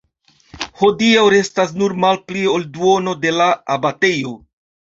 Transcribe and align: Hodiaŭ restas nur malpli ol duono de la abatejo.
Hodiaŭ 0.81 1.25
restas 1.33 1.75
nur 1.81 1.95
malpli 2.05 2.43
ol 2.57 2.67
duono 2.79 3.17
de 3.27 3.35
la 3.37 3.51
abatejo. 3.77 4.35